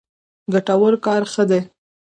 ګټور 0.53 0.93
کار 1.05 1.21
ښه 1.31 1.43
دی. 1.49 1.61